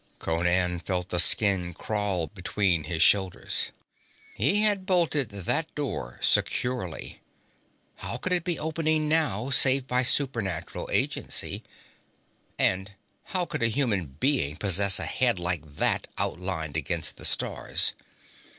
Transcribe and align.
Conan 0.17 0.79
felt 0.79 1.09
the 1.09 1.19
skin 1.19 1.75
crawl 1.75 2.25
between 2.25 2.85
his 2.85 3.03
shoulders. 3.03 3.71
He 4.33 4.61
had 4.63 4.87
bolted 4.87 5.29
that 5.29 5.75
door 5.75 6.17
securely. 6.23 7.21
How 7.97 8.17
could 8.17 8.31
it 8.33 8.43
be 8.43 8.57
opening 8.57 9.07
now, 9.07 9.51
save 9.51 9.85
by 9.85 10.01
supernatural 10.01 10.89
agency? 10.91 11.61
And 12.57 12.93
how 13.25 13.45
could 13.45 13.61
a 13.61 13.67
human 13.67 14.07
being 14.07 14.55
possess 14.57 14.97
a 14.97 15.05
head 15.05 15.37
like 15.37 15.75
that 15.75 16.07
outlined 16.17 16.75
against 16.75 17.17
the 17.17 17.25
stars? 17.25 17.93